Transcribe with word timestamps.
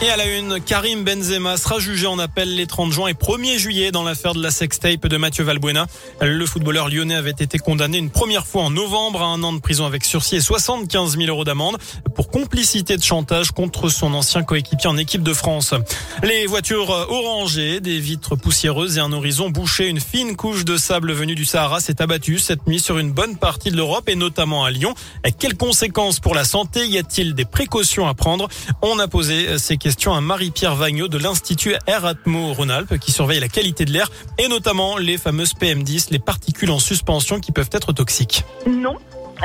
Et 0.00 0.10
à 0.10 0.16
la 0.16 0.26
une, 0.26 0.60
Karim 0.60 1.02
Benzema 1.02 1.56
sera 1.56 1.80
jugé 1.80 2.06
en 2.06 2.20
appel 2.20 2.54
les 2.54 2.68
30 2.68 2.92
juin 2.92 3.08
et 3.08 3.14
1er 3.14 3.58
juillet 3.58 3.90
dans 3.90 4.04
l'affaire 4.04 4.32
de 4.32 4.40
la 4.40 4.52
sextape 4.52 5.08
de 5.08 5.16
Mathieu 5.16 5.42
Valbuena. 5.42 5.88
Le 6.20 6.46
footballeur 6.46 6.88
lyonnais 6.88 7.16
avait 7.16 7.32
été 7.32 7.58
condamné 7.58 7.98
une 7.98 8.08
première 8.08 8.46
fois 8.46 8.62
en 8.62 8.70
novembre 8.70 9.22
à 9.22 9.24
un 9.26 9.42
an 9.42 9.52
de 9.52 9.58
prison 9.58 9.86
avec 9.86 10.04
sursis 10.04 10.36
et 10.36 10.40
75 10.40 11.18
000 11.18 11.28
euros 11.28 11.42
d'amende 11.42 11.78
pour 12.14 12.30
complicité 12.30 12.96
de 12.96 13.02
chantage 13.02 13.50
contre 13.50 13.88
son 13.88 14.14
ancien 14.14 14.44
coéquipier 14.44 14.88
en 14.88 14.96
équipe 14.96 15.24
de 15.24 15.32
France. 15.34 15.74
Les 16.22 16.46
voitures 16.46 16.90
orangées, 16.90 17.80
des 17.80 17.98
vitres 17.98 18.36
poussiéreuses 18.36 18.98
et 18.98 19.00
un 19.00 19.12
horizon 19.12 19.50
bouché, 19.50 19.88
une 19.88 20.00
fine 20.00 20.36
couche 20.36 20.64
de 20.64 20.76
sable 20.76 21.12
venue 21.12 21.34
du 21.34 21.44
Sahara 21.44 21.80
s'est 21.80 22.00
abattue 22.00 22.38
cette 22.38 22.68
nuit 22.68 22.78
sur 22.78 22.98
une 22.98 23.10
bonne 23.10 23.36
partie 23.36 23.72
de 23.72 23.76
l'Europe 23.76 24.08
et 24.08 24.14
notamment 24.14 24.64
à 24.64 24.70
Lyon. 24.70 24.94
Quelles 25.40 25.56
conséquences 25.56 26.20
pour 26.20 26.36
la 26.36 26.44
santé? 26.44 26.86
Y 26.86 26.98
a-t-il 26.98 27.34
des 27.34 27.44
précautions 27.44 28.06
à 28.06 28.14
prendre? 28.14 28.48
On 28.80 29.00
a 29.00 29.08
posé 29.08 29.58
ces 29.58 29.76
questions 29.76 29.87
question 29.88 30.12
à 30.12 30.20
Marie-Pierre 30.20 30.74
Vagnot 30.74 31.08
de 31.08 31.16
l'Institut 31.16 31.72
Air 31.86 32.04
Atmo 32.04 32.52
Rhône-Alpes 32.52 32.98
qui 32.98 33.10
surveille 33.10 33.40
la 33.40 33.48
qualité 33.48 33.86
de 33.86 33.90
l'air 33.90 34.10
et 34.36 34.46
notamment 34.46 34.98
les 34.98 35.16
fameuses 35.16 35.54
PM10, 35.54 36.08
les 36.10 36.18
particules 36.18 36.70
en 36.70 36.78
suspension 36.78 37.40
qui 37.40 37.52
peuvent 37.52 37.70
être 37.72 37.94
toxiques. 37.94 38.44
Non, 38.66 38.96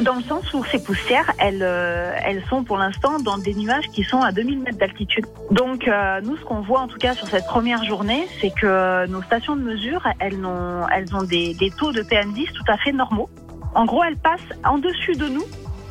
dans 0.00 0.14
le 0.14 0.22
sens 0.22 0.50
où 0.54 0.64
ces 0.64 0.82
poussières, 0.82 1.30
elles, 1.36 1.60
euh, 1.62 2.14
elles 2.24 2.42
sont 2.48 2.64
pour 2.64 2.78
l'instant 2.78 3.18
dans 3.18 3.36
des 3.36 3.52
nuages 3.52 3.84
qui 3.92 4.02
sont 4.02 4.22
à 4.22 4.32
2000 4.32 4.60
mètres 4.60 4.78
d'altitude. 4.78 5.26
Donc 5.50 5.86
euh, 5.86 6.22
nous, 6.22 6.38
ce 6.38 6.44
qu'on 6.46 6.62
voit 6.62 6.80
en 6.80 6.88
tout 6.88 6.96
cas 6.96 7.14
sur 7.14 7.28
cette 7.28 7.44
première 7.44 7.84
journée, 7.84 8.26
c'est 8.40 8.50
que 8.58 9.06
nos 9.08 9.20
stations 9.20 9.56
de 9.56 9.62
mesure, 9.62 10.08
elles 10.20 10.42
ont, 10.42 10.88
elles 10.88 11.14
ont 11.14 11.22
des, 11.22 11.52
des 11.52 11.70
taux 11.70 11.92
de 11.92 12.00
PM10 12.00 12.50
tout 12.54 12.64
à 12.66 12.78
fait 12.78 12.92
normaux. 12.92 13.28
En 13.74 13.84
gros, 13.84 14.02
elles 14.04 14.16
passent 14.16 14.40
en 14.64 14.78
dessus 14.78 15.16
de 15.16 15.28
nous. 15.28 15.44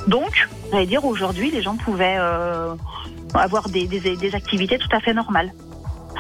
Donc, 0.08 0.48
j'allais 0.72 0.86
dire 0.86 1.06
aujourd'hui, 1.06 1.52
les 1.52 1.62
gens 1.62 1.76
pouvaient 1.76 2.18
euh, 2.18 2.76
avoir 3.34 3.70
des, 3.70 3.88
activités 4.34 4.78
tout 4.78 4.90
à 4.92 5.00
fait 5.00 5.14
normales, 5.14 5.52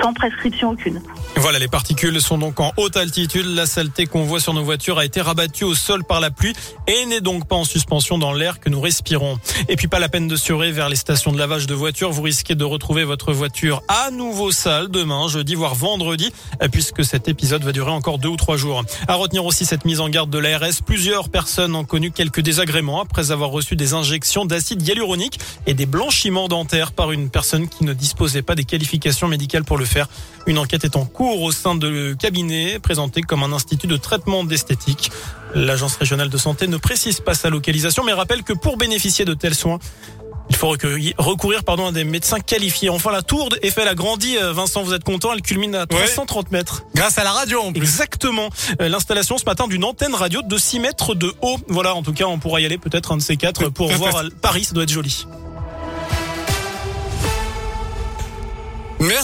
sans 0.01 0.13
prescription 0.13 0.71
aucune. 0.71 1.01
Voilà, 1.35 1.59
les 1.59 1.67
particules 1.67 2.19
sont 2.21 2.37
donc 2.37 2.59
en 2.59 2.73
haute 2.77 2.97
altitude. 2.97 3.45
La 3.45 3.65
saleté 3.65 4.05
qu'on 4.05 4.23
voit 4.23 4.39
sur 4.39 4.53
nos 4.53 4.63
voitures 4.63 4.99
a 4.99 5.05
été 5.05 5.21
rabattue 5.21 5.63
au 5.63 5.75
sol 5.75 6.03
par 6.03 6.19
la 6.19 6.31
pluie 6.31 6.53
et 6.87 7.05
n'est 7.05 7.21
donc 7.21 7.47
pas 7.47 7.55
en 7.55 7.63
suspension 7.63 8.17
dans 8.17 8.33
l'air 8.33 8.59
que 8.59 8.69
nous 8.69 8.81
respirons. 8.81 9.37
Et 9.67 9.75
puis 9.75 9.87
pas 9.87 9.99
la 9.99 10.09
peine 10.09 10.27
de 10.27 10.35
surer 10.35 10.71
vers 10.71 10.89
les 10.89 10.95
stations 10.95 11.31
de 11.31 11.37
lavage 11.37 11.67
de 11.67 11.73
voitures. 11.73 12.11
Vous 12.11 12.21
risquez 12.21 12.55
de 12.55 12.63
retrouver 12.63 13.03
votre 13.03 13.31
voiture 13.31 13.81
à 13.87 14.11
nouveau 14.11 14.51
sale 14.51 14.89
demain, 14.89 15.27
jeudi, 15.27 15.55
voire 15.55 15.75
vendredi, 15.75 16.31
puisque 16.71 17.03
cet 17.03 17.27
épisode 17.27 17.63
va 17.63 17.71
durer 17.71 17.91
encore 17.91 18.19
deux 18.19 18.29
ou 18.29 18.37
trois 18.37 18.57
jours. 18.57 18.83
À 19.07 19.15
retenir 19.15 19.45
aussi 19.45 19.65
cette 19.65 19.85
mise 19.85 19.99
en 19.99 20.09
garde 20.09 20.29
de 20.29 20.37
l'ARS. 20.37 20.81
Plusieurs 20.85 21.29
personnes 21.29 21.75
ont 21.75 21.85
connu 21.85 22.11
quelques 22.11 22.41
désagréments 22.41 23.01
après 23.01 23.31
avoir 23.31 23.49
reçu 23.49 23.75
des 23.75 23.93
injections 23.93 24.45
d'acide 24.45 24.85
hyaluronique 24.85 25.39
et 25.65 25.73
des 25.73 25.85
blanchiments 25.85 26.47
dentaires 26.47 26.91
par 26.91 27.11
une 27.11 27.29
personne 27.29 27.67
qui 27.67 27.85
ne 27.85 27.93
disposait 27.93 28.41
pas 28.41 28.55
des 28.55 28.65
qualifications 28.65 29.27
médicales 29.27 29.63
pour 29.63 29.77
le 29.79 29.85
faire. 29.85 30.07
Une 30.45 30.57
enquête 30.57 30.83
est 30.83 30.95
en 30.95 31.05
cours 31.05 31.41
au 31.41 31.51
sein 31.51 31.75
de 31.75 32.15
cabinet 32.17 32.79
présenté 32.79 33.21
comme 33.21 33.43
un 33.43 33.51
institut 33.51 33.87
de 33.87 33.97
traitement 33.97 34.43
d'esthétique. 34.43 35.11
L'agence 35.53 35.95
régionale 35.95 36.29
de 36.29 36.37
santé 36.37 36.67
ne 36.67 36.77
précise 36.77 37.19
pas 37.19 37.33
sa 37.33 37.49
localisation, 37.49 38.03
mais 38.03 38.13
rappelle 38.13 38.43
que 38.43 38.53
pour 38.53 38.77
bénéficier 38.77 39.25
de 39.25 39.33
tels 39.33 39.55
soins, 39.55 39.79
il 40.49 40.55
faut 40.55 40.75
recourir 41.17 41.63
pardon, 41.63 41.87
à 41.87 41.91
des 41.91 42.03
médecins 42.03 42.39
qualifiés. 42.39 42.89
Enfin, 42.89 43.11
la 43.11 43.21
tour 43.21 43.49
Eiffel 43.61 43.87
a 43.87 43.93
grandi. 43.93 44.37
Euh, 44.37 44.51
Vincent, 44.51 44.81
vous 44.83 44.93
êtes 44.93 45.03
content 45.03 45.31
Elle 45.33 45.41
culmine 45.41 45.75
à 45.75 45.85
330 45.85 46.51
mètres. 46.51 46.83
Grâce 46.95 47.17
à 47.17 47.23
la 47.23 47.31
radio, 47.31 47.61
en 47.61 47.71
plus. 47.71 47.81
Exactement. 47.81 48.49
Euh, 48.81 48.89
l'installation 48.89 49.37
ce 49.37 49.45
matin 49.45 49.67
d'une 49.67 49.83
antenne 49.83 50.15
radio 50.15 50.41
de 50.41 50.57
6 50.57 50.79
mètres 50.79 51.13
de 51.13 51.33
haut. 51.41 51.57
Voilà, 51.67 51.93
en 51.93 52.01
tout 52.01 52.13
cas, 52.13 52.25
on 52.25 52.39
pourra 52.39 52.61
y 52.61 52.65
aller 52.65 52.77
peut-être 52.77 53.11
un 53.11 53.17
de 53.17 53.21
ces 53.21 53.37
quatre 53.37 53.69
pour 53.69 53.91
voir 53.91 54.23
Paris. 54.41 54.63
Ça 54.63 54.73
doit 54.73 54.83
être 54.83 54.91
joli. 54.91 55.25
Merci. 58.99 59.15